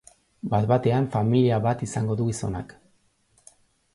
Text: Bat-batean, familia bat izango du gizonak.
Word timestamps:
Bat-batean, 0.53 1.09
familia 1.15 1.59
bat 1.67 1.85
izango 1.87 2.17
du 2.21 2.27
gizonak. 2.31 2.73